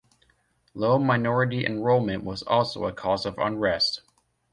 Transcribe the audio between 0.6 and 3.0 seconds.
Low minority enrollment was also a